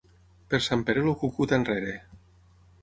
Per 0.53 0.59
Sant 0.67 0.85
Pere, 0.87 1.03
el 1.11 1.13
cucut 1.25 1.55
enrere. 1.59 1.95